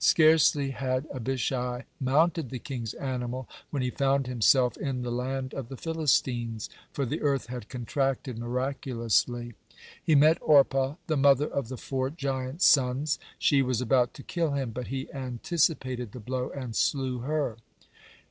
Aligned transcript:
Scarcely 0.00 0.72
had 0.72 1.06
Abishai 1.14 1.86
mounted 1.98 2.50
the 2.50 2.58
king's 2.58 2.92
animal, 2.92 3.48
when 3.70 3.80
he 3.82 3.88
found 3.88 4.26
himself 4.26 4.76
in 4.76 5.00
the 5.00 5.10
land 5.10 5.54
of 5.54 5.70
the 5.70 5.78
Philistines, 5.78 6.68
for 6.92 7.06
the 7.06 7.22
earth 7.22 7.46
had 7.46 7.70
contracted 7.70 8.36
miraculously. 8.38 9.54
He 10.04 10.14
met 10.14 10.36
Orpah, 10.42 10.96
the 11.06 11.16
mother 11.16 11.46
of 11.48 11.68
the 11.68 11.78
four 11.78 12.10
giant 12.10 12.60
sons. 12.60 13.18
She 13.38 13.62
was 13.62 13.80
about 13.80 14.12
to 14.12 14.22
kill 14.22 14.50
him, 14.50 14.72
but 14.72 14.88
he 14.88 15.10
anticipated 15.10 16.12
the 16.12 16.20
blow 16.20 16.50
and 16.50 16.76
slew 16.76 17.20
her. 17.20 17.56